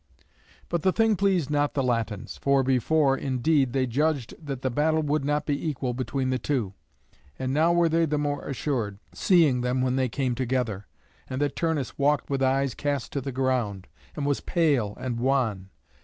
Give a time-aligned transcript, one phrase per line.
[0.67, 5.03] But the thing pleased not the Latins; for before, indeed, they judged that the battle
[5.03, 6.73] would not be equal between the two;
[7.37, 10.87] and now were they the more assured, seeing them when they came together,
[11.29, 13.85] and that Turnus walked with eyes cast to the ground,
[14.15, 15.69] and was pale and wan.